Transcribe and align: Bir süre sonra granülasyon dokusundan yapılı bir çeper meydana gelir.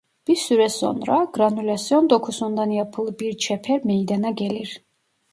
Bir 0.27 0.35
süre 0.35 0.69
sonra 0.69 1.23
granülasyon 1.33 2.09
dokusundan 2.09 2.69
yapılı 2.69 3.19
bir 3.19 3.37
çeper 3.37 3.85
meydana 3.85 4.31
gelir. 4.31 4.83